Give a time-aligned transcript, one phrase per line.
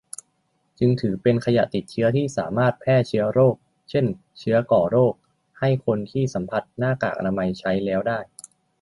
[0.79, 3.55] จึงถือเป็นขยะติดเชื้อที่สามารถแพร่เชื้อโรค
[3.89, 4.05] เช่น
[4.39, 5.13] เชื้อก่อโรค
[5.59, 8.19] ให้คนที่สัมผัสหน้ากากอนามัยใช้แล้วได้